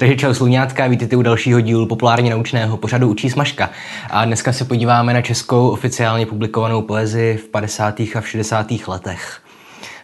Takže 0.00 0.16
čau 0.16 0.34
sluňátka, 0.34 0.86
vítejte 0.86 1.16
u 1.16 1.22
dalšího 1.22 1.60
dílu 1.60 1.86
populárně 1.86 2.30
naučného 2.30 2.76
pořadu 2.76 3.08
Učí 3.08 3.30
smažka. 3.30 3.70
A 4.10 4.24
dneska 4.24 4.52
se 4.52 4.64
podíváme 4.64 5.14
na 5.14 5.22
českou 5.22 5.68
oficiálně 5.68 6.26
publikovanou 6.26 6.82
poezii 6.82 7.36
v 7.36 7.48
50. 7.48 8.00
a 8.00 8.20
v 8.20 8.28
60. 8.28 8.66
letech. 8.86 9.42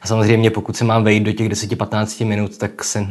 A 0.03 0.07
samozřejmě 0.07 0.51
pokud 0.51 0.77
se 0.77 0.85
mám 0.85 1.05
vejít 1.05 1.23
do 1.23 1.33
těch 1.33 1.49
10-15 1.49 2.27
minut, 2.27 2.59
tak 2.59 2.85
se 2.85 3.07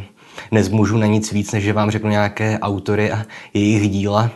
nezmůžu 0.52 0.98
na 0.98 1.06
nic 1.06 1.32
víc, 1.32 1.52
než 1.52 1.64
že 1.64 1.74
vám 1.74 1.92
řeknu 1.92 2.10
nějaké 2.10 2.60
autory 2.60 3.12
a 3.12 3.26
jejich 3.54 3.90
díla 3.90 4.30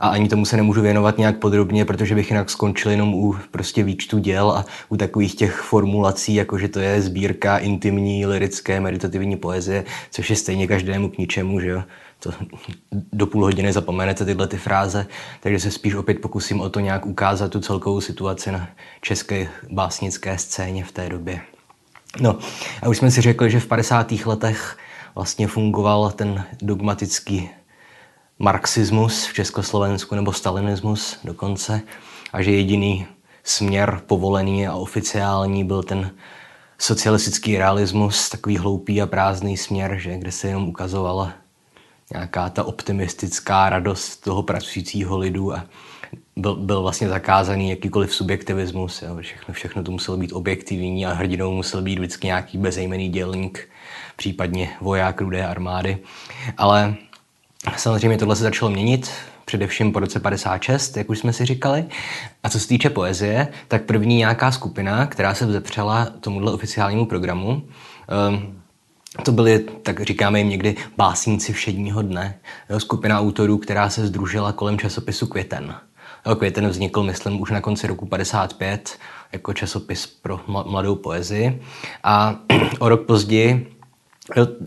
a 0.00 0.08
ani 0.08 0.28
tomu 0.28 0.44
se 0.44 0.56
nemůžu 0.56 0.80
věnovat 0.80 1.18
nějak 1.18 1.38
podrobně, 1.38 1.84
protože 1.84 2.14
bych 2.14 2.30
jinak 2.30 2.50
skončil 2.50 2.90
jenom 2.90 3.14
u 3.14 3.36
prostě 3.50 3.82
výčtu 3.82 4.18
děl 4.18 4.50
a 4.50 4.66
u 4.88 4.96
takových 4.96 5.34
těch 5.34 5.60
formulací, 5.60 6.34
jako 6.34 6.58
že 6.58 6.68
to 6.68 6.80
je 6.80 7.02
sbírka 7.02 7.58
intimní, 7.58 8.26
lirické, 8.26 8.80
meditativní 8.80 9.36
poezie, 9.36 9.84
což 10.10 10.30
je 10.30 10.36
stejně 10.36 10.66
každému 10.66 11.08
k 11.08 11.18
ničemu, 11.18 11.60
že 11.60 11.68
jo. 11.68 11.82
To 12.18 12.30
do 13.12 13.26
půl 13.26 13.44
hodiny 13.44 13.72
zapomenete 13.72 14.24
tyhle 14.24 14.46
ty 14.46 14.56
fráze, 14.56 15.06
takže 15.40 15.60
se 15.60 15.70
spíš 15.70 15.94
opět 15.94 16.20
pokusím 16.20 16.60
o 16.60 16.70
to 16.70 16.80
nějak 16.80 17.06
ukázat 17.06 17.50
tu 17.50 17.60
celkovou 17.60 18.00
situaci 18.00 18.52
na 18.52 18.68
české 19.00 19.48
básnické 19.70 20.38
scéně 20.38 20.84
v 20.84 20.92
té 20.92 21.08
době. 21.08 21.40
No 22.20 22.38
a 22.82 22.88
už 22.88 22.98
jsme 22.98 23.10
si 23.10 23.20
řekli, 23.20 23.50
že 23.50 23.60
v 23.60 23.66
50. 23.66 24.12
letech 24.12 24.76
vlastně 25.14 25.46
fungoval 25.46 26.10
ten 26.10 26.44
dogmatický 26.62 27.50
marxismus 28.38 29.26
v 29.26 29.34
Československu 29.34 30.14
nebo 30.14 30.32
stalinismus 30.32 31.18
dokonce 31.24 31.80
a 32.32 32.42
že 32.42 32.50
jediný 32.50 33.06
směr 33.44 34.02
povolený 34.06 34.66
a 34.66 34.74
oficiální 34.74 35.64
byl 35.64 35.82
ten 35.82 36.10
socialistický 36.78 37.58
realismus, 37.58 38.28
takový 38.28 38.58
hloupý 38.58 39.02
a 39.02 39.06
prázdný 39.06 39.56
směr, 39.56 39.96
že 39.98 40.18
kde 40.18 40.32
se 40.32 40.48
jenom 40.48 40.68
ukazovala 40.68 41.32
nějaká 42.12 42.50
ta 42.50 42.64
optimistická 42.64 43.68
radost 43.68 44.16
toho 44.16 44.42
pracujícího 44.42 45.18
lidu 45.18 45.54
a 45.54 45.64
byl, 46.36 46.56
byl 46.56 46.82
vlastně 46.82 47.08
zakázaný 47.08 47.70
jakýkoliv 47.70 48.14
subjektivismus. 48.14 49.02
Jo. 49.02 49.16
Všechno, 49.20 49.54
všechno 49.54 49.82
to 49.82 49.90
muselo 49.90 50.16
být 50.16 50.32
objektivní 50.32 51.06
a 51.06 51.12
hrdinou 51.12 51.52
musel 51.52 51.82
být 51.82 51.98
vždycky 51.98 52.26
nějaký 52.26 52.58
bezejmený 52.58 53.08
dělník, 53.08 53.68
případně 54.16 54.70
voják 54.80 55.20
rudé 55.20 55.46
armády. 55.46 55.98
Ale 56.56 56.94
Samozřejmě 57.76 58.18
tohle 58.18 58.36
se 58.36 58.42
začalo 58.42 58.70
měnit, 58.70 59.10
především 59.44 59.92
po 59.92 60.00
roce 60.00 60.20
56, 60.20 60.96
jak 60.96 61.10
už 61.10 61.18
jsme 61.18 61.32
si 61.32 61.44
říkali. 61.44 61.84
A 62.42 62.48
co 62.48 62.60
se 62.60 62.68
týče 62.68 62.90
poezie, 62.90 63.48
tak 63.68 63.84
první 63.84 64.16
nějaká 64.16 64.52
skupina, 64.52 65.06
která 65.06 65.34
se 65.34 65.46
vzepřela 65.46 66.06
tomuhle 66.20 66.52
oficiálnímu 66.52 67.06
programu, 67.06 67.62
um, 68.28 68.60
to 69.22 69.32
byly, 69.32 69.58
tak 69.58 70.00
říkáme 70.00 70.38
jim 70.38 70.48
někdy, 70.48 70.76
básníci 70.96 71.52
všedního 71.52 72.02
dne. 72.02 72.38
Jo, 72.70 72.80
skupina 72.80 73.20
autorů, 73.20 73.58
která 73.58 73.90
se 73.90 74.06
združila 74.06 74.52
kolem 74.52 74.78
časopisu 74.78 75.26
Květen. 75.26 75.74
Jo, 76.26 76.36
Květen 76.36 76.68
vznikl, 76.68 77.02
myslím, 77.02 77.40
už 77.40 77.50
na 77.50 77.60
konci 77.60 77.86
roku 77.86 78.06
55 78.06 78.98
jako 79.32 79.52
časopis 79.52 80.06
pro 80.06 80.40
mladou 80.46 80.94
poezii. 80.94 81.62
A 82.04 82.36
o 82.78 82.88
rok 82.88 83.06
později 83.06 83.73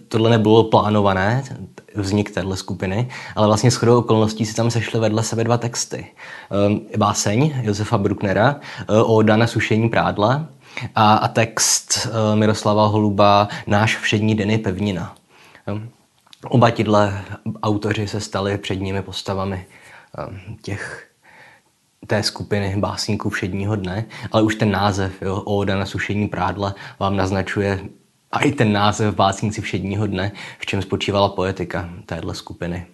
tohle 0.08 0.30
nebylo 0.30 0.64
plánované, 0.64 1.44
vznik 1.96 2.32
téhle 2.32 2.58
skupiny, 2.58 3.10
ale 3.36 3.48
vlastně 3.48 3.72
shodou 3.72 4.00
okolností 4.00 4.46
si 4.46 4.56
tam 4.56 4.72
sešly 4.72 5.00
vedle 5.00 5.24
sebe 5.24 5.44
dva 5.44 5.58
texty. 5.58 6.08
Um, 6.68 6.82
báseň 6.98 7.62
Josefa 7.62 7.98
Brucknera, 7.98 8.56
uh, 8.90 9.18
Oda 9.18 9.38
na 9.38 9.48
sušení 9.48 9.90
prádla 9.90 10.48
a, 10.96 11.28
text 11.28 12.08
uh, 12.08 12.36
Miroslava 12.36 12.88
Holuba 12.88 13.48
Náš 13.68 13.98
všední 13.98 14.36
den 14.36 14.52
je 14.52 14.58
pevnina. 14.58 15.16
Um, 15.68 15.90
oba 16.50 16.70
tihle 16.70 17.24
autoři 17.64 18.08
se 18.08 18.20
stali 18.20 18.58
předními 18.58 19.02
postavami 19.02 19.66
um, 20.30 20.58
těch 20.62 21.08
té 22.08 22.24
skupiny 22.24 22.76
básníků 22.78 23.30
všedního 23.30 23.76
dne, 23.76 24.06
ale 24.32 24.42
už 24.42 24.56
ten 24.56 24.72
název, 24.72 25.22
jo, 25.22 25.36
Oda 25.36 25.78
na 25.78 25.86
sušení 25.86 26.28
prádla, 26.28 26.76
vám 27.00 27.16
naznačuje 27.16 27.80
a 28.32 28.40
i 28.40 28.52
ten 28.52 28.74
název 28.74 29.16
Básníci 29.16 29.62
všedního 29.62 30.08
dne, 30.08 30.32
v 30.60 30.66
čem 30.66 30.82
spočívala 30.82 31.30
poetika 31.30 31.90
téhle 32.06 32.36
skupiny. 32.36 32.86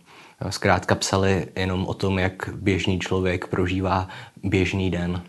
Zkrátka 0.50 0.96
psali 0.96 1.48
jenom 1.56 1.86
o 1.86 1.94
tom, 1.94 2.20
jak 2.20 2.50
běžný 2.54 3.00
člověk 3.00 3.48
prožívá 3.48 4.08
běžný 4.44 4.92
den. 4.92 5.22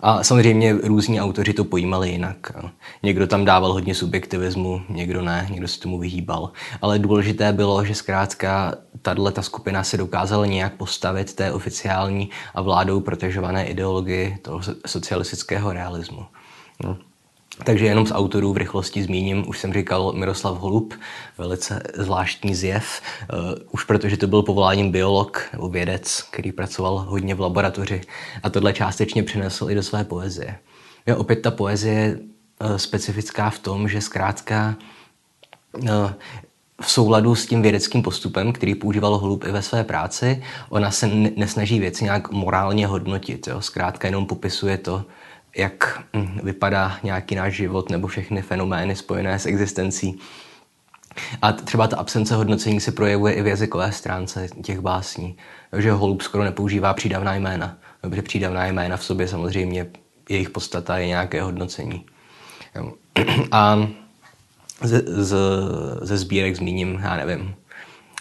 A 0.00 0.24
samozřejmě 0.24 0.72
různí 0.72 1.20
autoři 1.20 1.52
to 1.52 1.64
pojímali 1.64 2.10
jinak. 2.10 2.52
Někdo 3.02 3.26
tam 3.26 3.44
dával 3.44 3.72
hodně 3.72 3.94
subjektivismu, 3.94 4.82
někdo 4.88 5.22
ne, 5.22 5.46
někdo 5.50 5.68
se 5.68 5.80
tomu 5.80 5.98
vyhýbal. 5.98 6.52
Ale 6.82 6.98
důležité 6.98 7.52
bylo, 7.52 7.84
že 7.84 7.94
zkrátka 7.94 8.74
tahle 9.02 9.32
ta 9.32 9.42
skupina 9.42 9.84
se 9.84 9.96
dokázala 9.96 10.46
nějak 10.46 10.74
postavit 10.74 11.34
té 11.34 11.52
oficiální 11.52 12.30
a 12.54 12.62
vládou 12.62 13.00
protežované 13.00 13.66
ideologii 13.66 14.38
toho 14.42 14.60
socialistického 14.86 15.72
realismu. 15.72 16.26
No. 16.84 16.96
Takže 17.64 17.86
jenom 17.86 18.06
z 18.06 18.12
autorů 18.12 18.52
v 18.52 18.56
rychlosti 18.56 19.02
zmíním, 19.02 19.48
už 19.48 19.58
jsem 19.58 19.72
říkal 19.72 20.12
Miroslav 20.12 20.58
Holub, 20.58 20.94
velice 21.38 21.82
zvláštní 21.94 22.54
zjev, 22.54 23.02
uh, 23.32 23.38
už 23.70 23.84
protože 23.84 24.16
to 24.16 24.26
byl 24.26 24.42
povoláním 24.42 24.90
biolog 24.90 25.42
nebo 25.52 25.68
vědec, 25.68 26.22
který 26.30 26.52
pracoval 26.52 26.98
hodně 26.98 27.34
v 27.34 27.40
laboratoři 27.40 28.00
a 28.42 28.50
tohle 28.50 28.72
částečně 28.72 29.22
přinesl 29.22 29.70
i 29.70 29.74
do 29.74 29.82
své 29.82 30.04
poezie. 30.04 30.58
Je 31.06 31.16
opět 31.16 31.36
ta 31.36 31.50
poezie 31.50 31.94
je 31.94 32.18
uh, 32.18 32.76
specifická 32.76 33.50
v 33.50 33.58
tom, 33.58 33.88
že 33.88 34.00
zkrátka 34.00 34.76
uh, 35.78 35.88
v 36.80 36.90
souladu 36.90 37.34
s 37.34 37.46
tím 37.46 37.62
vědeckým 37.62 38.02
postupem, 38.02 38.52
který 38.52 38.74
používal 38.74 39.18
Holub 39.18 39.44
i 39.44 39.52
ve 39.52 39.62
své 39.62 39.84
práci, 39.84 40.42
ona 40.68 40.90
se 40.90 41.06
nesnaží 41.36 41.80
věci 41.80 42.04
nějak 42.04 42.30
morálně 42.30 42.86
hodnotit. 42.86 43.46
Jo? 43.46 43.60
Zkrátka 43.60 44.08
jenom 44.08 44.26
popisuje 44.26 44.78
to, 44.78 45.04
jak 45.56 46.02
hm, 46.16 46.38
vypadá 46.42 46.98
nějaký 47.02 47.34
náš 47.34 47.54
život 47.54 47.90
nebo 47.90 48.06
všechny 48.06 48.42
fenomény 48.42 48.96
spojené 48.96 49.38
s 49.38 49.46
existencí. 49.46 50.18
A 51.42 51.52
třeba 51.52 51.86
ta 51.86 51.96
absence 51.96 52.34
hodnocení 52.34 52.80
se 52.80 52.92
projevuje 52.92 53.34
i 53.34 53.42
v 53.42 53.46
jazykové 53.46 53.92
stránce 53.92 54.48
těch 54.62 54.80
básní, 54.80 55.36
že 55.76 55.92
Holub 55.92 56.22
skoro 56.22 56.44
nepoužívá 56.44 56.94
přídavná 56.94 57.34
jména, 57.34 57.78
protože 58.00 58.22
přídavná 58.22 58.66
jména 58.66 58.96
v 58.96 59.04
sobě 59.04 59.28
samozřejmě 59.28 59.86
jejich 60.28 60.50
podstata 60.50 60.98
je 60.98 61.06
nějaké 61.06 61.42
hodnocení. 61.42 62.06
A 63.52 63.88
ze, 64.82 65.02
z, 65.06 65.36
ze 66.02 66.18
sbírek 66.18 66.56
zmíním, 66.56 67.00
já 67.02 67.16
nevím, 67.16 67.54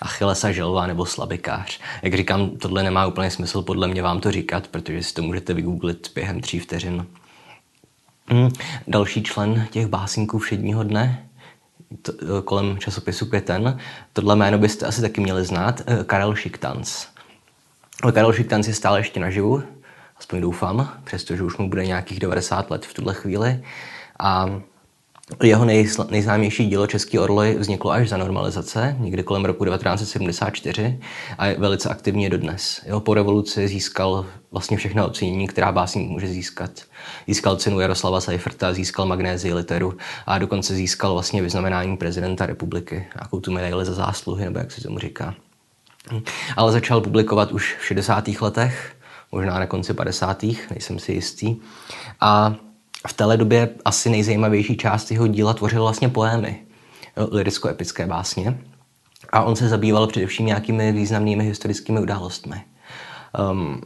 Achillesa 0.02 0.52
želva 0.52 0.88
nebo 0.88 1.06
slabikář. 1.06 1.80
Jak 2.02 2.14
říkám, 2.14 2.50
tohle 2.50 2.84
nemá 2.84 3.06
úplně 3.06 3.32
smysl 3.32 3.62
podle 3.62 3.88
mě 3.88 4.02
vám 4.02 4.20
to 4.20 4.32
říkat, 4.32 4.68
protože 4.68 5.04
si 5.04 5.14
to 5.14 5.22
můžete 5.22 5.54
vygooglit 5.54 6.12
během 6.16 6.42
tří 6.42 6.60
vteřin. 6.60 7.08
Mm, 8.34 8.50
další 8.88 9.24
člen 9.24 9.68
těch 9.72 9.88
básníků 9.88 10.40
všedního 10.40 10.84
dne, 10.84 11.28
to, 12.02 12.12
e, 12.12 12.42
kolem 12.42 12.78
časopisu 12.78 13.26
Květen, 13.26 13.78
tohle 14.14 14.36
jméno 14.36 14.58
byste 14.58 14.86
asi 14.86 15.02
taky 15.02 15.22
měli 15.22 15.46
znát, 15.46 15.82
e, 15.88 16.04
Karel 16.04 16.36
Šiktanc. 16.36 17.06
Karel 18.14 18.34
Šiktanc 18.34 18.68
je 18.68 18.74
stále 18.74 19.00
ještě 19.00 19.20
naživu, 19.20 19.64
aspoň 20.20 20.42
doufám, 20.42 20.94
přestože 21.04 21.44
už 21.44 21.58
mu 21.58 21.70
bude 21.70 21.86
nějakých 21.86 22.20
90 22.20 22.72
let 22.72 22.86
v 22.86 22.94
tuhle 22.94 23.14
chvíli. 23.14 23.64
A 24.20 24.62
jeho 25.44 25.66
nejznámější 26.10 26.66
dílo 26.66 26.88
Český 26.88 27.20
orly 27.20 27.56
vzniklo 27.60 27.92
až 27.92 28.10
za 28.10 28.18
normalizace, 28.18 28.96
někdy 29.00 29.24
kolem 29.24 29.46
roku 29.46 29.66
1974 29.66 31.00
a 31.38 31.46
je 31.46 31.56
velice 31.60 31.90
aktivní 31.90 32.30
dodnes. 32.30 32.82
Jeho 32.86 33.00
po 33.00 33.14
revoluci 33.14 33.68
získal 33.68 34.26
vlastně 34.52 34.78
všechna 34.78 35.06
ocenění, 35.06 35.48
která 35.48 35.72
básník 35.72 36.10
může 36.10 36.28
získat. 36.28 36.72
Získal 37.28 37.56
cenu 37.56 37.80
Jaroslava 37.80 38.22
Seiferta, 38.22 38.74
získal 38.74 39.06
magnézii 39.06 39.54
literu 39.54 39.98
a 40.26 40.38
dokonce 40.38 40.76
získal 40.76 41.14
vlastně 41.14 41.42
vyznamenání 41.42 41.98
prezidenta 41.98 42.46
republiky, 42.46 43.08
nějakou 43.16 43.40
tu 43.40 43.52
medaili 43.52 43.86
za 43.86 43.94
zásluhy, 43.94 44.46
nebo 44.46 44.60
jak 44.60 44.72
se 44.72 44.82
tomu 44.82 45.00
říká. 45.00 45.36
Ale 46.58 46.72
začal 46.72 47.02
publikovat 47.02 47.52
už 47.52 47.76
v 47.80 47.86
60. 47.86 48.28
letech, 48.42 48.96
možná 49.32 49.60
na 49.60 49.66
konci 49.66 49.94
50. 49.94 50.44
nejsem 50.44 51.00
si 51.00 51.12
jistý. 51.12 51.56
A 52.20 52.56
v 53.08 53.14
téhle 53.14 53.38
době 53.38 53.70
asi 53.86 54.10
nejzajímavější 54.10 54.78
část 54.78 55.12
jeho 55.12 55.28
díla 55.28 55.54
tvořil 55.54 55.82
vlastně 55.82 56.10
poémy, 56.10 56.62
liricko-epické 57.32 58.08
básně. 58.08 58.58
A 59.30 59.44
on 59.44 59.56
se 59.56 59.70
zabýval 59.70 60.08
především 60.08 60.46
nějakými 60.46 60.92
významnými 60.92 61.44
historickými 61.44 62.00
událostmi. 62.00 62.62
Um, 63.52 63.82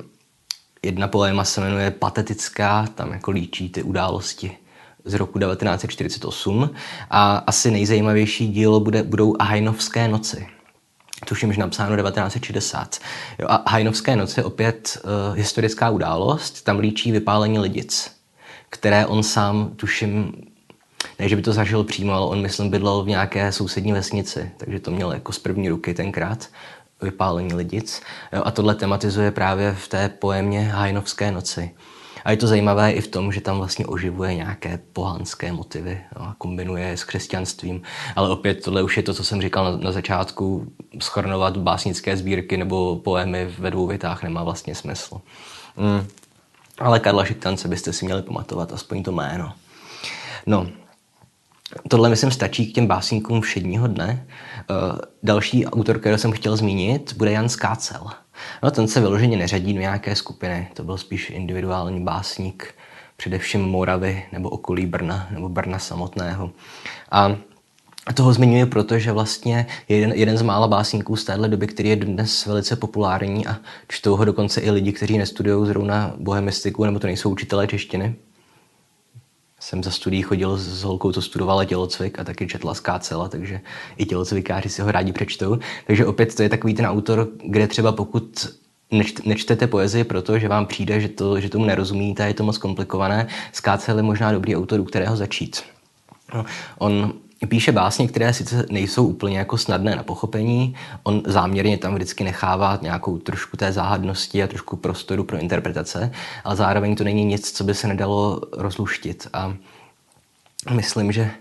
jedna 0.84 1.08
poéma 1.08 1.44
se 1.44 1.62
jmenuje 1.62 1.92
Patetická, 1.92 2.88
tam 2.96 3.12
jako 3.12 3.31
líčí 3.31 3.69
ty 3.69 3.84
události 3.84 4.58
z 5.06 5.13
roku 5.13 5.40
1948 5.40 6.69
a 7.10 7.36
asi 7.38 7.72
nejzajímavější 7.72 8.48
dílo 8.48 8.80
bude, 8.80 9.04
budou 9.04 9.36
Hajnovské 9.42 10.08
noci. 10.08 10.48
Tuším, 11.28 11.54
že 11.54 11.60
napsáno 11.60 11.96
1960. 11.96 13.00
Jo, 13.40 13.48
a 13.50 13.69
Hajnovské 13.69 14.16
noci 14.16 14.44
opět 14.44 15.02
uh, 15.04 15.38
historická 15.38 15.90
událost, 15.90 16.62
tam 16.62 16.80
líčí 16.80 17.12
vypálení 17.12 17.60
lidic 17.60 18.20
které 18.71 19.06
on 19.06 19.23
sám, 19.23 19.71
tuším, 19.75 20.33
Ne, 21.19 21.29
že 21.29 21.35
by 21.35 21.41
to 21.41 21.53
zažil 21.53 21.83
přímo, 21.83 22.13
ale 22.13 22.25
on, 22.25 22.41
myslím, 22.41 22.69
bydlel 22.69 23.03
v 23.03 23.07
nějaké 23.07 23.51
sousední 23.51 23.94
vesnici, 23.94 24.51
takže 24.57 24.79
to 24.79 24.91
měl 24.91 25.12
jako 25.12 25.31
z 25.31 25.39
první 25.39 25.69
ruky 25.69 25.94
tenkrát 25.94 26.50
vypálení 27.01 27.53
lidic. 27.53 28.01
A 28.44 28.51
tohle 28.51 28.75
tematizuje 28.75 29.31
právě 29.31 29.73
v 29.73 29.88
té 29.88 30.09
poemě 30.09 30.62
Hajnovské 30.62 31.31
noci. 31.31 31.71
A 32.25 32.31
je 32.31 32.38
to 32.38 32.47
zajímavé 32.47 32.91
i 32.91 33.01
v 33.01 33.07
tom, 33.07 33.31
že 33.31 33.41
tam 33.41 33.57
vlastně 33.57 33.85
oživuje 33.85 34.35
nějaké 34.35 34.79
pohanské 34.94 35.51
motivy 35.51 36.01
no, 36.19 36.21
a 36.21 36.35
kombinuje 36.38 36.88
je 36.88 36.97
s 36.97 37.03
křesťanstvím. 37.03 37.81
Ale 38.15 38.29
opět 38.29 38.63
tohle 38.63 38.83
už 38.83 38.97
je 38.97 39.03
to, 39.03 39.13
co 39.13 39.24
jsem 39.24 39.41
říkal 39.41 39.63
na, 39.65 39.77
na 39.77 39.91
začátku, 39.91 40.67
schrnovat 41.00 41.57
básnické 41.57 42.17
sbírky 42.17 42.57
nebo 42.57 42.95
poemy 42.95 43.50
ve 43.59 43.71
dvou 43.71 43.88
větách 43.88 44.24
nemá 44.24 44.44
vlastně 44.44 44.75
smysl. 44.75 45.21
Mm. 45.77 46.07
Ale 46.79 47.00
Karla 47.00 47.25
Šiktance 47.25 47.68
byste 47.68 47.94
si 47.94 48.06
měli 48.06 48.21
pamatovat, 48.21 48.73
aspoň 48.73 49.03
to 49.03 49.12
jméno. 49.12 49.53
No, 50.45 50.68
Tohle, 51.88 52.09
myslím, 52.09 52.31
stačí 52.31 52.71
k 52.71 52.75
těm 52.75 52.88
básníkům 52.88 53.41
všedního 53.41 53.88
dne. 53.88 54.27
Uh, 54.69 55.00
další 55.23 55.65
autor, 55.65 56.00
který 56.00 56.18
jsem 56.18 56.31
chtěl 56.31 56.57
zmínit, 56.57 57.13
bude 57.13 57.31
Jan 57.31 57.50
Skácel. 57.50 58.07
No, 58.63 58.71
ten 58.71 58.88
se 58.88 59.00
vyloženě 59.00 59.38
neřadí 59.38 59.73
do 59.73 59.79
nějaké 59.79 60.15
skupiny, 60.15 60.68
to 60.73 60.83
byl 60.83 60.97
spíš 60.97 61.29
individuální 61.29 62.03
básník, 62.03 62.75
především 63.17 63.62
Moravy 63.62 64.25
nebo 64.31 64.50
okolí 64.50 64.85
Brna 64.85 65.27
nebo 65.31 65.50
Brna 65.50 65.79
samotného. 65.79 66.51
A 67.12 67.35
toho 68.13 68.33
zmiňuji 68.33 68.65
proto, 68.65 69.00
že 69.00 69.12
vlastně 69.12 69.68
je 69.89 69.98
jeden, 69.98 70.12
jeden 70.12 70.38
z 70.38 70.42
mála 70.42 70.68
básníků 70.68 71.15
z 71.15 71.24
téhle 71.24 71.50
doby, 71.50 71.68
který 71.68 71.89
je 71.89 71.95
dnes 71.95 72.45
velice 72.45 72.75
populární 72.75 73.48
a 73.48 73.57
čtou 73.88 74.15
ho 74.15 74.25
dokonce 74.25 74.62
i 74.62 74.71
lidi, 74.71 74.92
kteří 74.92 75.18
nestudují 75.18 75.68
zrovna 75.68 76.13
bohemistiku 76.18 76.86
nebo 76.86 77.00
to 77.00 77.07
nejsou 77.07 77.30
učitelé 77.30 77.68
češtiny. 77.68 78.15
Jsem 79.59 79.83
za 79.83 79.92
studií 79.92 80.21
chodil 80.21 80.57
s 80.57 80.83
holkou, 80.83 81.12
co 81.12 81.21
studovala 81.21 81.65
tělocvik 81.65 82.19
a 82.19 82.24
taky 82.24 82.48
četla 82.48 82.74
skácela, 82.74 83.27
takže 83.27 83.62
i 83.98 84.06
tělocvikáři 84.06 84.69
si 84.69 84.81
ho 84.81 84.92
rádi 84.92 85.12
přečtou. 85.12 85.59
Takže 85.88 86.06
opět 86.06 86.36
to 86.36 86.44
je 86.44 86.50
takový 86.50 86.74
ten 86.74 86.86
autor, 86.86 87.27
kde 87.45 87.68
třeba 87.68 87.92
pokud 87.92 88.48
nečtete 89.25 89.68
poezii 89.68 90.03
proto, 90.03 90.39
že 90.39 90.48
vám 90.48 90.65
přijde, 90.65 91.01
že, 91.01 91.07
to, 91.07 91.39
že 91.39 91.50
tomu 91.50 91.65
nerozumíte, 91.65 92.27
je 92.27 92.33
to 92.33 92.44
moc 92.44 92.57
komplikované, 92.57 93.27
skácel 93.51 93.98
je 93.98 94.03
možná 94.03 94.31
dobrý 94.31 94.56
autor, 94.56 94.80
u 94.80 94.83
kterého 94.83 95.15
začít. 95.15 95.63
No, 96.33 96.45
on 96.77 97.13
píše 97.47 97.71
básně, 97.71 98.07
které 98.07 98.33
sice 98.33 98.65
nejsou 98.69 99.07
úplně 99.07 99.38
jako 99.38 99.57
snadné 99.57 99.95
na 99.95 100.03
pochopení, 100.03 100.75
on 101.03 101.23
záměrně 101.25 101.77
tam 101.77 101.95
vždycky 101.95 102.23
nechává 102.23 102.79
nějakou 102.81 103.17
trošku 103.17 103.57
té 103.57 103.71
záhadnosti 103.71 104.43
a 104.43 104.47
trošku 104.47 104.77
prostoru 104.77 105.23
pro 105.23 105.38
interpretace, 105.38 106.11
ale 106.43 106.55
zároveň 106.55 106.95
to 106.95 107.03
není 107.03 107.25
nic, 107.25 107.51
co 107.51 107.63
by 107.63 107.73
se 107.73 107.88
nedalo 107.88 108.41
rozluštit. 108.51 109.27
A 109.33 109.53
myslím, 110.75 111.11
že 111.11 111.31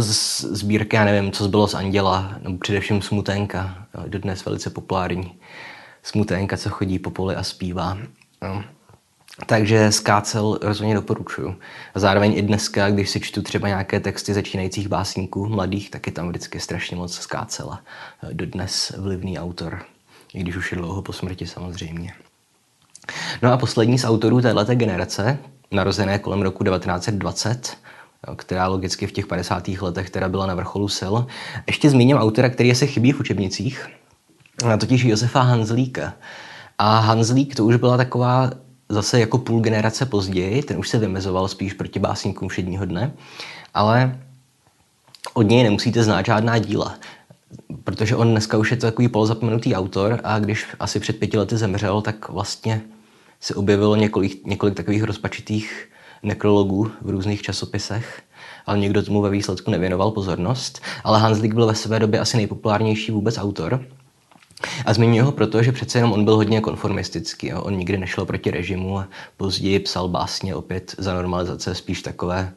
z 0.00 0.40
sbírky, 0.40 0.96
já 0.96 1.04
nevím, 1.04 1.32
co 1.32 1.44
zbylo 1.44 1.68
z 1.68 1.74
Anděla, 1.74 2.34
nebo 2.42 2.58
především 2.58 3.02
Smuténka, 3.02 3.86
dodnes 4.06 4.44
velice 4.44 4.70
populární. 4.70 5.34
Smuténka, 6.02 6.56
co 6.56 6.70
chodí 6.70 6.98
po 6.98 7.10
poli 7.10 7.36
a 7.36 7.42
zpívá. 7.42 7.98
No. 8.42 8.64
Takže 9.46 9.92
skácel 9.92 10.58
rozhodně 10.62 10.94
doporučuju. 10.94 11.56
Zároveň 11.94 12.32
i 12.38 12.42
dneska, 12.42 12.90
když 12.90 13.10
si 13.10 13.20
čtu 13.20 13.42
třeba 13.42 13.68
nějaké 13.68 14.00
texty 14.00 14.34
začínajících 14.34 14.88
básníků, 14.88 15.48
mladých, 15.48 15.90
tak 15.90 16.06
je 16.06 16.12
tam 16.12 16.28
vždycky 16.28 16.60
strašně 16.60 16.96
moc 16.96 17.14
skácela. 17.14 17.80
Dodnes 18.32 18.92
vlivný 18.98 19.38
autor, 19.38 19.82
i 20.34 20.40
když 20.40 20.56
už 20.56 20.72
je 20.72 20.78
dlouho 20.78 21.02
po 21.02 21.12
smrti 21.12 21.46
samozřejmě. 21.46 22.12
No 23.42 23.52
a 23.52 23.56
poslední 23.56 23.98
z 23.98 24.04
autorů 24.04 24.40
této 24.40 24.74
generace, 24.74 25.38
narozené 25.70 26.18
kolem 26.18 26.42
roku 26.42 26.64
1920, 26.64 27.76
která 28.36 28.66
logicky 28.66 29.06
v 29.06 29.12
těch 29.12 29.26
50. 29.26 29.68
letech 29.68 30.10
teda 30.10 30.28
byla 30.28 30.46
na 30.46 30.54
vrcholu 30.54 30.88
sil. 30.98 31.14
Ještě 31.66 31.90
zmíním 31.90 32.16
autora, 32.16 32.48
který 32.48 32.74
se 32.74 32.86
chybí 32.86 33.12
v 33.12 33.20
učebnicích, 33.20 33.86
totiž 34.80 35.04
Josefa 35.04 35.40
Hanzlíka. 35.40 36.12
A 36.78 36.98
Hanzlík 36.98 37.54
to 37.54 37.64
už 37.64 37.76
byla 37.76 37.96
taková 37.96 38.50
zase 38.88 39.20
jako 39.20 39.38
půl 39.38 39.60
generace 39.60 40.06
později, 40.06 40.62
ten 40.62 40.78
už 40.78 40.88
se 40.88 40.98
vymezoval 40.98 41.48
spíš 41.48 41.72
proti 41.72 41.98
básníkům 41.98 42.48
všedního 42.48 42.84
dne, 42.84 43.12
ale 43.74 44.18
od 45.34 45.42
něj 45.42 45.62
nemusíte 45.62 46.04
znát 46.04 46.26
žádná 46.26 46.58
díla, 46.58 46.94
protože 47.84 48.16
on 48.16 48.30
dneska 48.30 48.58
už 48.58 48.70
je 48.70 48.76
to 48.76 48.86
takový 48.86 49.08
polozapomenutý 49.08 49.74
autor 49.74 50.20
a 50.24 50.38
když 50.38 50.66
asi 50.80 51.00
před 51.00 51.18
pěti 51.18 51.38
lety 51.38 51.56
zemřel, 51.56 52.02
tak 52.02 52.28
vlastně 52.28 52.82
se 53.40 53.54
objevilo 53.54 53.96
několik, 53.96 54.46
několik 54.46 54.74
takových 54.74 55.02
rozpačitých 55.02 55.88
nekrologů 56.22 56.90
v 57.02 57.10
různých 57.10 57.42
časopisech, 57.42 58.22
ale 58.66 58.78
někdo 58.78 59.02
tomu 59.02 59.22
ve 59.22 59.30
výsledku 59.30 59.70
nevěnoval 59.70 60.10
pozornost. 60.10 60.80
Ale 61.04 61.20
Hanslík 61.20 61.54
byl 61.54 61.66
ve 61.66 61.74
své 61.74 61.98
době 61.98 62.20
asi 62.20 62.36
nejpopulárnější 62.36 63.12
vůbec 63.12 63.38
autor. 63.38 63.84
A 64.84 64.94
zmiňuji 64.94 65.20
ho 65.20 65.32
proto, 65.32 65.62
že 65.62 65.72
přece 65.72 65.98
jenom 65.98 66.12
on 66.12 66.24
byl 66.24 66.36
hodně 66.36 66.60
konformistický. 66.60 67.46
Jo. 67.46 67.62
On 67.62 67.76
nikdy 67.76 67.98
nešel 67.98 68.24
proti 68.24 68.50
režimu 68.50 68.98
a 68.98 69.08
později 69.36 69.78
psal 69.78 70.08
básně 70.08 70.54
opět 70.54 70.94
za 70.98 71.14
normalizace, 71.14 71.74
spíš 71.74 72.02
takové, 72.02 72.52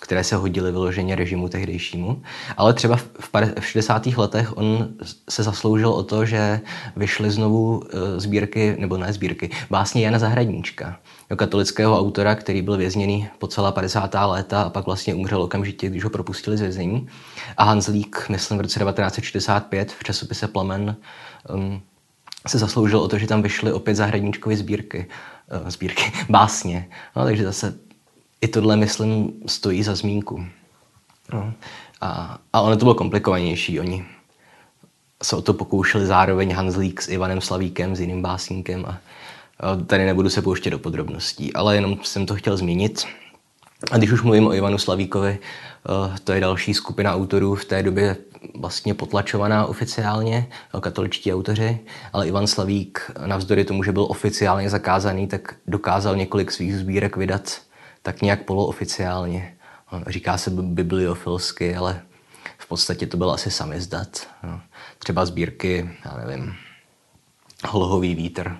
které 0.00 0.24
se 0.24 0.36
hodily 0.36 0.72
vyloženě 0.72 1.16
režimu 1.16 1.48
tehdejšímu. 1.48 2.22
Ale 2.56 2.74
třeba 2.74 2.96
v, 2.96 3.30
v 3.60 3.66
60. 3.66 4.06
letech 4.06 4.56
on 4.56 4.88
se 5.30 5.42
zasloužil 5.42 5.90
o 5.90 6.02
to, 6.02 6.24
že 6.24 6.60
vyšly 6.96 7.30
znovu 7.30 7.82
e, 7.82 8.20
sbírky, 8.20 8.76
nebo 8.78 8.96
ne 8.96 9.12
sbírky, 9.12 9.50
básně 9.70 10.04
Jana 10.04 10.18
Zahradníčka, 10.18 10.98
jo, 11.30 11.36
katolického 11.36 11.98
autora, 11.98 12.34
který 12.34 12.62
byl 12.62 12.76
vězněný 12.76 13.28
po 13.38 13.46
celá 13.46 13.72
50. 13.72 14.14
léta 14.14 14.62
a 14.62 14.70
pak 14.70 14.86
vlastně 14.86 15.14
umřel 15.14 15.42
okamžitě, 15.42 15.88
když 15.88 16.04
ho 16.04 16.10
propustili 16.10 16.56
z 16.56 16.60
vězení. 16.60 17.08
A 17.56 17.64
Hanslík, 17.64 18.26
myslím 18.28 18.58
v 18.58 18.60
roce 18.60 18.80
1965 18.80 19.92
v 19.92 20.04
časopise 20.04 20.48
Plamen 20.48 20.96
se 22.46 22.58
zasloužil 22.58 22.98
o 22.98 23.08
to, 23.08 23.18
že 23.18 23.26
tam 23.26 23.42
vyšly 23.42 23.72
opět 23.72 23.94
zahradníčkové 23.94 24.56
sbírky, 24.56 25.06
uh, 25.62 25.68
sbírky, 25.68 26.12
básně. 26.28 26.88
No, 27.16 27.24
takže 27.24 27.44
zase 27.44 27.78
i 28.40 28.48
tohle, 28.48 28.76
myslím, 28.76 29.32
stojí 29.46 29.82
za 29.82 29.94
zmínku. 29.94 30.46
No. 31.32 31.52
A, 32.00 32.38
a 32.52 32.60
ono 32.60 32.76
to 32.76 32.84
bylo 32.84 32.94
komplikovanější. 32.94 33.80
Oni 33.80 34.04
se 35.22 35.36
o 35.36 35.42
to 35.42 35.54
pokoušeli 35.54 36.06
zároveň 36.06 36.54
Hanslík 36.54 37.02
s 37.02 37.08
Ivanem 37.08 37.40
Slavíkem, 37.40 37.96
s 37.96 38.00
jiným 38.00 38.22
básníkem 38.22 38.86
a, 38.86 38.98
a 39.60 39.76
tady 39.76 40.06
nebudu 40.06 40.30
se 40.30 40.42
pouštět 40.42 40.70
do 40.70 40.78
podrobností, 40.78 41.52
ale 41.52 41.74
jenom 41.74 41.98
jsem 42.02 42.26
to 42.26 42.34
chtěl 42.34 42.56
zmínit. 42.56 43.06
A 43.90 43.96
když 43.96 44.12
už 44.12 44.22
mluvím 44.22 44.46
o 44.46 44.54
Ivanu 44.54 44.78
Slavíkovi, 44.78 45.38
uh, 45.88 46.16
to 46.16 46.32
je 46.32 46.40
další 46.40 46.74
skupina 46.74 47.14
autorů 47.14 47.54
v 47.54 47.64
té 47.64 47.82
době 47.82 48.16
vlastně 48.54 48.94
potlačovaná 48.94 49.66
oficiálně, 49.66 50.48
katoličtí 50.80 51.34
autoři, 51.34 51.78
ale 52.12 52.26
Ivan 52.26 52.46
Slavík 52.46 53.10
navzdory 53.26 53.64
tomu, 53.64 53.82
že 53.82 53.92
byl 53.92 54.02
oficiálně 54.02 54.70
zakázaný, 54.70 55.26
tak 55.26 55.54
dokázal 55.66 56.16
několik 56.16 56.50
svých 56.50 56.76
sbírek 56.76 57.16
vydat 57.16 57.60
tak 58.02 58.22
nějak 58.22 58.44
polooficiálně. 58.44 59.56
Říká 60.06 60.38
se 60.38 60.50
bibliofilsky, 60.50 61.76
ale 61.76 62.02
v 62.58 62.68
podstatě 62.68 63.06
to 63.06 63.16
byl 63.16 63.30
asi 63.30 63.50
samizdat. 63.50 64.28
Třeba 64.98 65.26
sbírky, 65.26 65.90
já 66.04 66.26
nevím, 66.26 66.54
Hlohový 67.64 68.14
vítr 68.14 68.56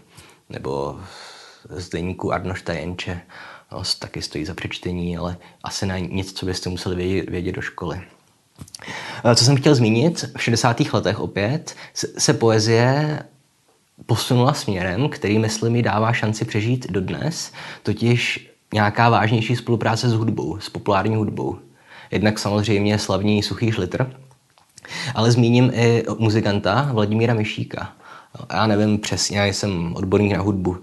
nebo 0.49 1.01
z 1.69 1.89
deníku 1.89 2.33
Arnošta 2.33 2.73
Jenče, 2.73 3.13
no, 3.15 3.21
taky 3.99 4.23
stojí 4.23 4.45
za 4.45 4.55
přečtení, 4.55 5.17
ale 5.17 5.37
asi 5.65 5.87
na 5.87 5.99
nic, 5.99 6.33
co 6.33 6.47
byste 6.47 6.71
museli 6.71 6.97
vědět, 6.97 7.31
vědět 7.31 7.53
do 7.53 7.61
školy. 7.61 8.01
Eh, 9.25 9.35
co 9.35 9.45
jsem 9.45 9.57
chtěl 9.57 9.75
zmínit, 9.75 10.25
v 10.37 10.43
60. 10.43 10.93
letech 10.93 11.21
opět 11.21 11.77
se 12.19 12.35
poezie 12.35 13.19
posunula 14.07 14.55
směrem, 14.55 15.09
který, 15.09 15.39
myslím, 15.39 15.73
mi 15.73 15.83
dává 15.83 16.13
šanci 16.13 16.45
přežít 16.45 16.91
dodnes, 16.91 17.53
totiž 17.83 18.51
nějaká 18.75 19.09
vážnější 19.09 19.57
spolupráce 19.57 20.09
s 20.09 20.13
hudbou, 20.13 20.61
s 20.61 20.69
populární 20.69 21.17
hudbou. 21.17 21.59
Jednak 22.11 22.39
samozřejmě 22.39 22.99
slavní 22.99 23.43
Suchý 23.43 23.73
šlitr, 23.73 24.17
ale 25.15 25.33
zmíním 25.33 25.71
i 25.75 26.05
muzikanta 26.19 26.89
Vladimíra 26.93 27.35
Myšíka. 27.35 27.93
Já 28.53 28.67
nevím 28.67 28.99
přesně, 28.99 29.39
já 29.39 29.45
jsem 29.45 29.97
odborník 29.97 30.33
na 30.33 30.43
hudbu, 30.43 30.77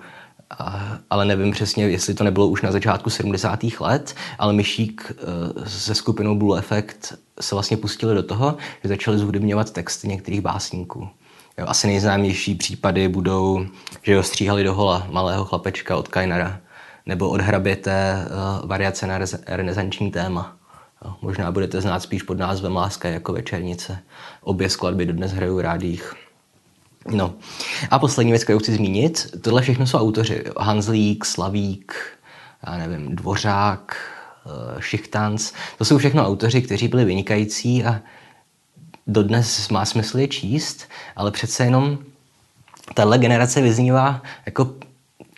ale 1.09 1.25
nevím 1.25 1.51
přesně, 1.51 1.89
jestli 1.89 2.13
to 2.13 2.23
nebylo 2.23 2.47
už 2.47 2.61
na 2.61 2.71
začátku 2.71 3.09
70. 3.09 3.59
let, 3.79 4.15
ale 4.39 4.53
Myšík 4.53 5.11
eh, 5.11 5.69
se 5.69 5.95
skupinou 5.95 6.35
Blue 6.35 6.59
Effect 6.59 7.13
se 7.41 7.55
vlastně 7.55 7.77
pustili 7.77 8.15
do 8.15 8.23
toho, 8.23 8.57
že 8.83 8.89
začali 8.89 9.17
zhudebňovat 9.17 9.71
texty 9.71 10.07
některých 10.07 10.41
básníků. 10.41 11.09
Jo, 11.57 11.65
asi 11.67 11.87
nejznámější 11.87 12.55
případy 12.55 13.07
budou, 13.07 13.65
že 14.01 14.17
ho 14.17 14.23
stříhali 14.23 14.63
do 14.63 14.73
hola 14.73 15.07
malého 15.11 15.45
chlapečka 15.45 15.97
od 15.97 16.07
Kainara, 16.07 16.59
nebo 17.05 17.29
od 17.29 17.41
hraběte 17.41 18.25
uh, 18.61 18.69
variace 18.69 19.07
na 19.07 19.19
renesanční 19.47 20.11
téma. 20.11 20.55
Jo, 21.05 21.13
možná 21.21 21.51
budete 21.51 21.81
znát 21.81 22.03
spíš 22.03 22.23
pod 22.23 22.37
názvem 22.37 22.75
Láska 22.75 23.09
jako 23.09 23.33
večernice. 23.33 23.99
Obě 24.41 24.69
skladby 24.69 25.05
dodnes 25.05 25.31
hrajou 25.31 25.61
rádích. 25.61 26.13
No. 27.07 27.33
A 27.91 27.99
poslední 27.99 28.31
věc, 28.31 28.43
kterou 28.43 28.59
chci 28.59 28.73
zmínit, 28.73 29.27
tohle 29.41 29.61
všechno 29.61 29.87
jsou 29.87 29.97
autoři. 29.97 30.43
Hanzlík, 30.57 31.25
Slavík, 31.25 31.95
já 32.67 32.77
nevím, 32.77 33.15
Dvořák, 33.15 33.95
Šichtans. 34.79 35.53
To 35.77 35.85
jsou 35.85 35.97
všechno 35.97 36.27
autoři, 36.27 36.61
kteří 36.61 36.87
byli 36.87 37.05
vynikající 37.05 37.83
a 37.85 38.01
dodnes 39.07 39.69
má 39.69 39.85
smysl 39.85 40.19
je 40.19 40.27
číst, 40.27 40.89
ale 41.15 41.31
přece 41.31 41.63
jenom 41.63 41.97
tahle 42.93 43.17
generace 43.17 43.61
vyznívá 43.61 44.21
jako, 44.45 44.75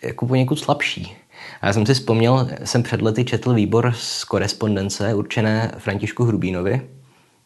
jako 0.03 0.27
poněkud 0.27 0.59
slabší. 0.59 1.15
A 1.61 1.67
já 1.67 1.73
jsem 1.73 1.85
si 1.85 1.93
vzpomněl, 1.93 2.49
jsem 2.63 2.83
před 2.83 3.01
lety 3.01 3.25
četl 3.25 3.53
výbor 3.53 3.93
z 3.97 4.23
korespondence 4.23 5.13
určené 5.13 5.71
Františku 5.77 6.23
Hrubínovi, 6.23 6.81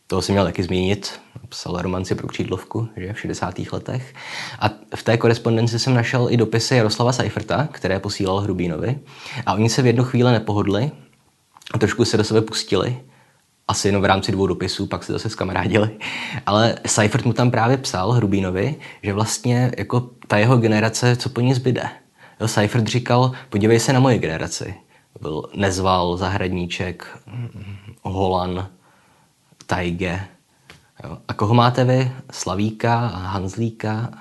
toho 0.08 0.22
jsem 0.22 0.34
měl 0.34 0.46
taky 0.46 0.64
zmínit, 0.64 1.20
psal 1.50 1.82
romanci 1.82 2.16
pro 2.16 2.28
křídlovku 2.28 2.90
že, 2.98 3.14
v 3.14 3.20
60. 3.20 3.60
letech. 3.72 4.14
A 4.60 4.70
v 4.96 5.04
té 5.04 5.18
korespondenci 5.18 5.80
jsem 5.80 5.94
našel 5.94 6.28
i 6.30 6.38
dopisy 6.38 6.76
Jaroslava 6.76 7.12
Seiferta, 7.12 7.68
které 7.72 8.00
posílal 8.00 8.40
Hrubínovi. 8.40 9.00
A 9.46 9.54
oni 9.54 9.70
se 9.70 9.82
v 9.82 9.86
jednu 9.86 10.04
chvíli 10.04 10.32
nepohodli 10.32 10.92
a 11.74 11.78
trošku 11.78 12.06
se 12.06 12.18
do 12.18 12.24
sebe 12.24 12.42
pustili. 12.42 12.98
Asi 13.68 13.88
jenom 13.88 14.02
v 14.02 14.06
rámci 14.06 14.32
dvou 14.32 14.48
dopisů, 14.48 14.86
pak 14.86 15.04
se 15.04 15.14
zase 15.14 15.30
zkamarádili. 15.30 15.90
Ale 16.46 16.76
Seifert 16.86 17.26
mu 17.26 17.34
tam 17.34 17.52
právě 17.52 17.78
psal 17.78 18.12
Hrubínovi, 18.12 18.76
že 19.04 19.14
vlastně 19.14 19.72
jako 19.78 20.10
ta 20.28 20.38
jeho 20.38 20.58
generace, 20.58 21.16
co 21.16 21.30
po 21.30 21.42
ní 21.42 21.54
zbyde. 21.54 21.90
Jo, 22.40 22.48
Seifert 22.48 22.88
říkal, 22.88 23.32
podívej 23.50 23.80
se 23.80 23.94
na 23.94 24.00
moje 24.00 24.18
generaci. 24.18 24.76
Byl 25.22 25.50
Nezval, 25.56 26.18
Zahradníček, 26.18 27.18
Holan, 28.02 28.68
Tajge. 29.66 30.28
Jo. 31.04 31.18
A 31.28 31.34
koho 31.34 31.54
máte 31.54 31.84
vy? 31.84 32.12
Slavíka, 32.32 32.98
Hanzlíka, 33.08 34.12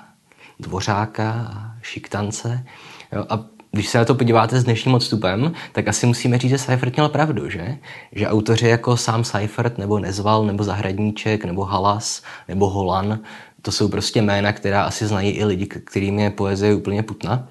Dvořáka, 0.59 1.51
Šiktance. 1.81 2.65
Jo. 3.11 3.25
A 3.29 3.45
když 3.71 3.87
se 3.89 3.97
na 3.97 4.05
to 4.05 4.15
podíváte 4.15 4.59
s 4.59 4.63
dnešním 4.63 4.95
odstupem, 4.95 5.53
tak 5.71 5.87
asi 5.87 6.05
musíme 6.05 6.37
říct, 6.37 6.49
že 6.49 6.57
Seifert 6.57 6.95
měl 6.95 7.09
pravdu, 7.09 7.49
že? 7.49 7.77
Že 8.11 8.27
autoři 8.27 8.67
jako 8.67 8.97
sám 8.97 9.23
Seifert, 9.23 9.77
nebo 9.77 9.99
Nezval, 9.99 10.45
nebo 10.45 10.63
Zahradníček, 10.63 11.45
nebo 11.45 11.63
Halas, 11.63 12.23
nebo 12.47 12.69
Holan, 12.69 13.19
to 13.61 13.71
jsou 13.71 13.87
prostě 13.87 14.21
jména, 14.21 14.53
která 14.53 14.83
asi 14.83 15.07
znají 15.07 15.31
i 15.31 15.45
lidi, 15.45 15.65
kterým 15.65 16.19
je 16.19 16.29
poezie 16.29 16.75
úplně 16.75 17.03
putna, 17.03 17.47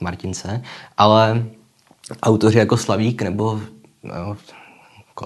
Martince, 0.00 0.62
ale 0.96 1.46
autoři 2.22 2.58
jako 2.58 2.76
Slavík 2.76 3.22
nebo 3.22 3.60
jo, 4.04 4.36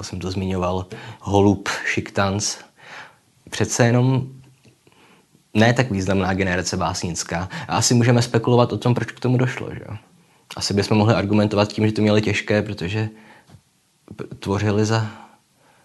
jsem 0.02 0.20
to 0.20 0.30
zmiňoval, 0.30 0.86
Holub, 1.20 1.68
Šiktans, 1.84 2.58
přece 3.54 3.86
jenom 3.86 4.26
ne 5.54 5.72
tak 5.72 5.90
významná 5.90 6.34
generace 6.34 6.76
básnická. 6.76 7.48
A 7.68 7.76
asi 7.76 7.94
můžeme 7.94 8.22
spekulovat 8.22 8.72
o 8.72 8.78
tom, 8.78 8.94
proč 8.94 9.12
k 9.12 9.20
tomu 9.20 9.36
došlo. 9.36 9.70
Že? 9.74 9.84
Asi 10.56 10.74
bychom 10.74 10.98
mohli 10.98 11.14
argumentovat 11.14 11.72
tím, 11.72 11.86
že 11.86 11.92
to 11.92 12.02
měli 12.02 12.22
těžké, 12.22 12.62
protože 12.62 13.08
tvořili 14.38 14.84
za, 14.84 15.06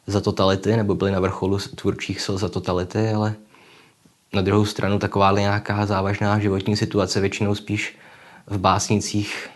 za 0.08 0.22
totality, 0.22 0.78
nebo 0.78 0.96
byli 0.96 1.12
na 1.12 1.20
vrcholu 1.20 1.58
tvůrčích 1.58 2.22
sil 2.26 2.36
za 2.38 2.50
totality, 2.50 3.10
ale 3.10 3.36
na 4.34 4.42
druhou 4.42 4.66
stranu 4.66 5.00
taková 5.00 5.32
nějaká 5.32 5.86
závažná 5.86 6.40
životní 6.40 6.78
situace 6.78 7.22
většinou 7.22 7.56
spíš 7.56 7.98
v 8.48 8.58
básnicích 8.58 9.50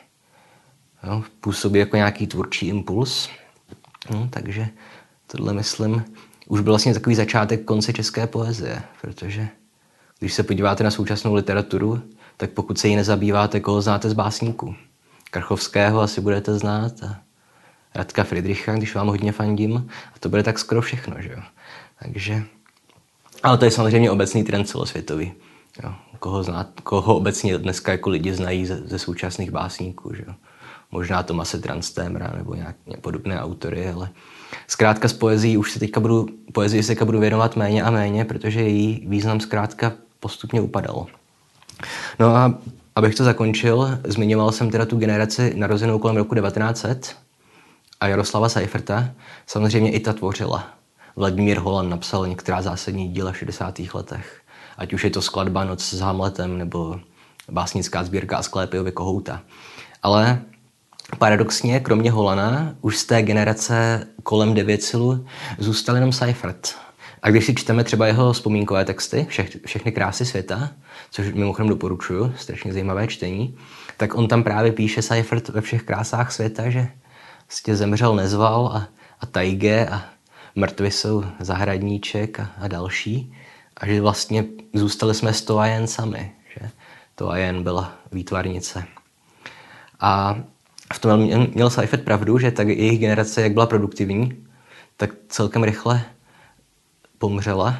jo, 1.04 1.24
působí 1.42 1.80
jako 1.80 1.96
nějaký 1.96 2.28
tvůrčí 2.28 2.68
impuls. 2.68 3.30
No, 4.10 4.28
takže 4.30 4.68
tohle, 5.28 5.54
myslím, 5.54 6.06
už 6.48 6.62
byl 6.62 6.72
vlastně 6.72 6.94
takový 6.94 7.16
začátek 7.16 7.64
konce 7.64 7.94
české 7.94 8.28
poezie, 8.28 8.82
protože 9.02 9.48
když 10.20 10.34
se 10.34 10.44
podíváte 10.44 10.84
na 10.84 10.92
současnou 10.92 11.34
literaturu, 11.34 12.02
tak 12.38 12.50
pokud 12.50 12.80
se 12.80 12.88
jí 12.88 12.96
nezabýváte, 12.96 13.60
koho 13.60 13.82
znáte 13.82 14.10
z 14.10 14.14
básníků. 14.14 14.76
Krchovského 15.32 16.02
asi 16.02 16.22
budete 16.22 16.60
znát 16.60 17.04
a 17.04 17.20
Radka 17.96 18.24
Friedricha, 18.24 18.76
když 18.76 18.96
vám 18.96 19.08
hodně 19.08 19.32
fandím. 19.32 19.90
A 20.16 20.20
to 20.20 20.30
bude 20.30 20.44
tak 20.44 20.60
skoro 20.60 20.82
všechno, 20.82 21.16
že 21.20 21.30
jo. 21.30 21.40
Takže, 22.04 22.44
ale 23.44 23.58
to 23.58 23.66
je 23.66 23.72
samozřejmě 23.72 24.12
obecný 24.12 24.44
trend 24.44 24.66
celosvětový. 24.66 25.34
Jo. 25.84 25.94
Koho, 26.20 26.44
znát, 26.44 26.68
koho 26.84 27.16
obecně 27.16 27.58
dneska 27.58 27.92
jako 27.92 28.10
lidi 28.10 28.34
znají 28.34 28.66
ze, 28.66 28.82
ze 28.86 29.00
současných 29.00 29.52
básníků, 29.52 30.14
že 30.14 30.24
jo 30.28 30.34
možná 30.94 31.24
Tomase 31.24 31.58
Transtémra 31.58 32.34
nebo 32.38 32.56
nějak 32.56 32.76
podobné 33.02 33.42
autory, 33.42 33.90
ale 33.90 34.10
zkrátka 34.68 35.08
z 35.08 35.14
poezí 35.14 35.58
už 35.58 35.72
se 35.72 35.80
teďka 35.80 36.00
budu, 36.00 36.28
poezii 36.54 36.84
se 36.84 36.88
teďka 36.88 37.06
budu 37.06 37.20
věnovat 37.20 37.56
méně 37.56 37.84
a 37.84 37.92
méně, 37.92 38.26
protože 38.26 38.62
její 38.62 39.06
význam 39.08 39.40
zkrátka 39.40 39.92
postupně 40.20 40.62
upadal. 40.62 41.08
No 42.20 42.36
a 42.36 42.54
abych 42.96 43.16
to 43.16 43.24
zakončil, 43.24 44.00
zmiňoval 44.04 44.52
jsem 44.52 44.72
teda 44.72 44.86
tu 44.86 44.98
generaci 44.98 45.54
narozenou 45.56 46.00
kolem 46.00 46.18
roku 46.18 46.36
1900 46.36 47.16
a 48.00 48.08
Jaroslava 48.08 48.50
Seiferta. 48.50 49.10
Samozřejmě 49.48 49.92
i 49.92 50.00
ta 50.00 50.14
tvořila. 50.14 50.68
Vladimír 51.16 51.58
Holan 51.58 51.90
napsal 51.90 52.28
některá 52.28 52.62
zásadní 52.62 53.10
díla 53.10 53.32
v 53.32 53.38
60. 53.38 53.80
letech. 53.94 54.42
Ať 54.78 54.94
už 54.94 55.04
je 55.04 55.10
to 55.10 55.22
skladba 55.22 55.64
Noc 55.64 55.84
s 55.84 56.00
Hamletem 56.00 56.58
nebo 56.58 57.00
básnická 57.52 58.04
sbírka 58.04 58.38
Asklepiovi 58.38 58.92
Kohouta. 58.92 59.42
Ale 60.04 60.42
Paradoxně, 61.18 61.80
kromě 61.80 62.12
Holana, 62.12 62.76
už 62.82 62.98
z 62.98 63.06
té 63.06 63.22
generace 63.22 64.08
kolem 64.24 64.54
Devěcilu 64.54 65.26
zůstal 65.60 65.96
jenom 65.96 66.12
Seifert. 66.12 66.76
A 67.22 67.30
když 67.30 67.46
si 67.46 67.56
čteme 67.56 67.84
třeba 67.84 68.08
jeho 68.08 68.34
vzpomínkové 68.34 68.86
texty, 68.86 69.26
vše, 69.30 69.48
všechny 69.66 69.92
krásy 69.92 70.26
světa, 70.26 70.70
což 71.12 71.34
mimochodem 71.34 71.70
doporučuju, 71.70 72.34
strašně 72.38 72.74
zajímavé 72.74 73.08
čtení, 73.08 73.58
tak 73.98 74.16
on 74.16 74.28
tam 74.28 74.44
právě 74.44 74.72
píše 74.72 75.02
Seifert 75.02 75.50
ve 75.50 75.62
všech 75.62 75.84
krásách 75.84 76.32
světa, 76.32 76.70
že 76.70 76.88
vlastně 77.48 77.76
zemřel 77.76 78.16
Nezval 78.16 78.68
a, 78.68 78.88
a 79.20 79.26
Tajge 79.26 79.88
a 79.88 80.04
mrtví 80.56 80.92
jsou 80.92 81.24
Zahradníček 81.40 82.40
a, 82.40 82.50
a 82.58 82.68
další. 82.68 83.36
A 83.78 83.88
že 83.88 84.02
vlastně 84.02 84.46
zůstali 84.74 85.14
jsme 85.14 85.34
s 85.34 85.42
Toajen 85.42 85.88
sami, 85.88 86.32
že 86.60 86.70
Toajen 87.16 87.64
byla 87.64 87.94
výtvarnice. 88.12 88.84
A 90.00 90.36
v 90.94 91.00
tom 91.00 91.20
měl, 91.20 91.48
měl 91.54 91.70
Seifert 91.70 92.04
pravdu, 92.04 92.38
že 92.38 92.52
tak 92.52 92.68
jejich 92.68 93.00
generace, 93.00 93.42
jak 93.42 93.54
byla 93.54 93.66
produktivní, 93.66 94.46
tak 94.98 95.10
celkem 95.28 95.64
rychle 95.64 96.02
pomřela. 97.18 97.80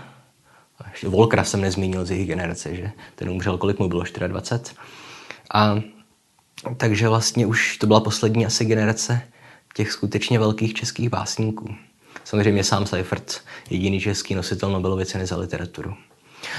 Ještě 0.92 1.08
Volkra 1.08 1.44
jsem 1.44 1.62
nezmínil 1.62 2.06
z 2.06 2.12
jejich 2.12 2.28
generace, 2.28 2.76
že 2.76 2.92
ten 3.16 3.30
umřel, 3.30 3.58
kolik 3.58 3.80
mu 3.80 3.88
bylo, 3.88 4.04
24. 4.28 4.76
A 5.54 5.82
takže 6.78 7.08
vlastně 7.08 7.46
už 7.46 7.78
to 7.78 7.88
byla 7.88 8.00
poslední 8.00 8.46
asi 8.46 8.66
generace 8.66 9.22
těch 9.76 9.92
skutečně 9.92 10.40
velkých 10.40 10.74
českých 10.74 11.10
básníků. 11.10 11.76
Samozřejmě 12.24 12.64
sám 12.64 12.86
Seifert, 12.86 13.42
jediný 13.70 14.00
český 14.00 14.36
nositel 14.36 14.72
Nobelovy 14.72 15.06
ceny 15.06 15.26
za 15.26 15.38
literaturu. 15.38 15.94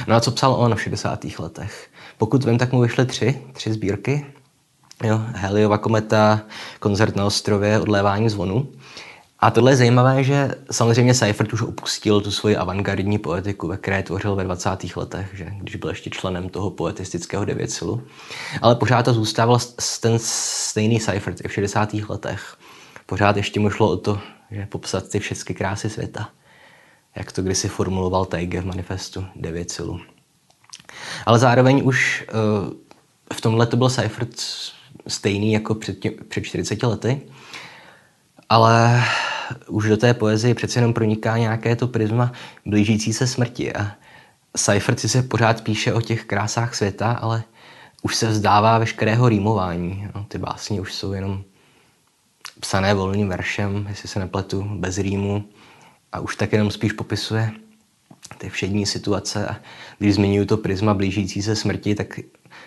No 0.07 0.15
a 0.15 0.21
co 0.21 0.31
psal 0.31 0.53
on 0.55 0.75
v 0.75 0.83
60. 0.83 1.25
letech? 1.39 1.91
Pokud 2.19 2.45
vím, 2.45 2.59
tak 2.59 2.73
mu 2.73 2.81
vyšly 2.81 3.07
tři, 3.07 3.43
tři 3.53 3.73
sbírky. 3.73 4.27
Jo, 5.03 5.21
Heliova 5.35 5.79
kometa, 5.79 6.41
koncert 6.81 7.17
na 7.17 7.27
ostrově, 7.27 7.81
odlévání 7.81 8.29
zvonu. 8.29 8.69
A 9.39 9.51
tohle 9.51 9.73
je 9.73 9.77
zajímavé, 9.77 10.25
že 10.25 10.55
samozřejmě 10.71 11.15
Seifert 11.15 11.53
už 11.53 11.63
opustil 11.63 12.21
tu 12.21 12.31
svoji 12.31 12.57
avantgardní 12.57 13.19
poetiku, 13.19 13.69
ve 13.69 13.77
které 13.77 14.03
tvořil 14.03 14.35
ve 14.35 14.45
20. 14.45 14.97
letech, 14.97 15.31
že, 15.33 15.53
když 15.61 15.77
byl 15.77 15.91
ještě 15.91 16.11
členem 16.11 16.49
toho 16.49 16.71
poetistického 16.71 17.45
devětsilu. 17.45 18.03
Ale 18.63 18.75
pořád 18.75 19.03
to 19.03 19.15
zůstával 19.15 19.59
ten 20.01 20.19
stejný 20.19 21.01
Seifert 21.01 21.45
i 21.45 21.49
v 21.49 21.53
60. 21.53 21.95
letech. 21.95 22.57
Pořád 23.07 23.37
ještě 23.37 23.61
mu 23.61 23.71
šlo 23.71 23.91
o 23.91 23.97
to, 23.97 24.21
že 24.51 24.67
popsat 24.67 25.09
ty 25.09 25.21
všechny 25.21 25.55
krásy 25.55 25.91
světa, 25.91 26.29
jak 27.17 27.33
to 27.33 27.43
kdysi 27.43 27.69
formuloval 27.69 28.25
Teige 28.25 28.61
v 28.61 28.67
manifestu 28.67 29.27
devětsilu. 29.37 30.01
Ale 31.27 31.39
zároveň 31.39 31.83
už 31.85 32.27
uh, 32.35 32.73
v 33.33 33.41
tomhle 33.41 33.67
to 33.67 33.77
byl 33.77 33.89
Seifert 33.91 34.41
stejný 35.09 35.53
jako 35.53 35.75
před, 35.75 35.99
tě, 35.99 36.11
před 36.11 36.41
40 36.41 36.83
lety, 36.83 37.21
ale 38.49 39.05
už 39.69 39.89
do 39.89 39.97
té 39.97 40.15
poezie 40.15 40.55
přece 40.55 40.79
jenom 40.79 40.93
proniká 40.93 41.39
nějaké 41.39 41.77
to 41.77 41.89
prisma 41.89 42.33
blížící 42.67 43.13
se 43.13 43.27
smrti 43.27 43.75
a 43.75 43.93
Seifert 44.57 45.01
si 45.01 45.09
se 45.09 45.23
pořád 45.23 45.65
píše 45.65 45.93
o 45.93 46.01
těch 46.01 46.25
krásách 46.25 46.75
světa, 46.75 47.13
ale 47.13 47.45
už 48.03 48.17
se 48.17 48.29
vzdává 48.29 48.79
veškerého 48.79 49.29
rýmování. 49.29 50.09
No, 50.15 50.25
ty 50.29 50.39
básně 50.39 50.81
už 50.81 50.95
jsou 50.95 51.13
jenom 51.13 51.45
psané 52.61 52.95
volným 52.95 53.29
veršem, 53.29 53.87
jestli 53.89 54.09
se 54.09 54.19
nepletu, 54.19 54.63
bez 54.63 54.99
rýmu 54.99 55.45
a 56.13 56.21
už 56.21 56.37
tak 56.37 56.53
jenom 56.53 56.71
spíš 56.71 56.93
popisuje 56.93 57.51
ty 58.39 58.49
všední 58.51 58.87
situace 58.87 59.47
a 59.49 59.57
když 59.99 60.15
zmiňuji 60.15 60.47
to 60.47 60.57
prisma 60.57 60.95
blížící 60.95 61.43
se 61.43 61.57
smrti, 61.57 61.95
tak 61.95 62.21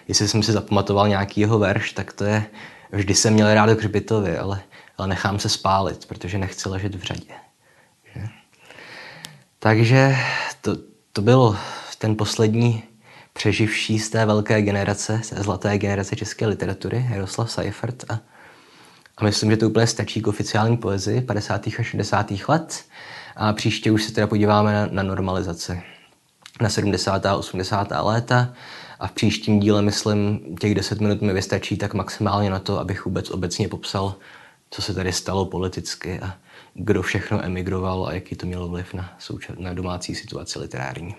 jestli 0.08 0.28
jsem 0.28 0.44
si 0.44 0.52
zapamatoval 0.52 1.08
nějaký 1.08 1.42
jeho 1.42 1.60
verš, 1.60 1.92
tak 1.92 2.14
to 2.14 2.24
je 2.24 2.46
vždy 2.92 3.16
jsem 3.16 3.34
měl 3.34 3.54
rád 3.54 3.76
k 3.76 3.80
hřbitovi, 3.80 4.38
ale, 4.38 4.62
ale 4.98 5.08
nechám 5.08 5.40
se 5.40 5.50
spálit, 5.50 6.06
protože 6.06 6.38
nechci 6.38 6.70
ležet 6.70 6.96
v 6.96 7.04
řadě. 7.04 7.34
Že? 8.16 8.28
Takže 9.60 10.18
to, 10.62 10.78
to 11.14 11.22
byl 11.22 11.58
ten 11.98 12.16
poslední 12.16 12.84
přeživší 13.34 14.00
z 14.00 14.10
té 14.10 14.26
velké 14.26 14.62
generace, 14.62 15.20
z 15.24 15.30
té 15.30 15.36
zlaté 15.36 15.78
generace 15.78 16.16
české 16.16 16.48
literatury, 16.48 17.06
Jaroslav 17.12 17.52
Seifert. 17.52 18.04
A, 18.10 18.20
A 19.18 19.24
myslím, 19.24 19.52
že 19.52 19.58
to 19.58 19.70
úplně 19.70 19.88
stačí 19.88 20.22
k 20.22 20.28
oficiální 20.28 20.78
poezii 20.78 21.22
50. 21.22 21.68
a 21.68 21.84
60. 21.84 22.32
let. 22.48 22.86
A 23.36 23.54
příště 23.54 23.92
už 23.92 24.04
se 24.04 24.12
teda 24.12 24.28
podíváme 24.28 24.74
na, 24.74 24.88
na 24.92 25.04
normalizaci 25.04 25.84
na 26.62 26.70
70. 26.70 27.26
a 27.26 27.36
80. 27.36 27.88
léta 28.02 28.54
a 29.00 29.08
v 29.08 29.12
příštím 29.12 29.60
díle, 29.60 29.82
myslím, 29.82 30.40
těch 30.60 30.76
10 30.76 31.02
minut 31.02 31.22
mi 31.22 31.34
vystačí 31.34 31.78
tak 31.78 31.94
maximálně 31.94 32.50
na 32.50 32.60
to, 32.60 32.80
abych 32.80 33.06
vůbec 33.06 33.30
obecně 33.30 33.68
popsal, 33.68 34.16
co 34.70 34.82
se 34.82 34.94
tady 34.94 35.14
stalo 35.14 35.46
politicky 35.46 36.20
a 36.20 36.34
kdo 36.74 37.02
všechno 37.02 37.46
emigroval 37.46 38.08
a 38.08 38.14
jaký 38.14 38.36
to 38.36 38.46
mělo 38.46 38.68
vliv 38.68 38.94
na, 38.94 39.18
souča- 39.20 39.60
na 39.60 39.74
domácí 39.74 40.16
situaci 40.16 40.60
literární. 40.60 41.16